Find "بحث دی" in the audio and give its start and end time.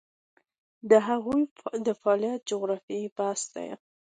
3.17-3.67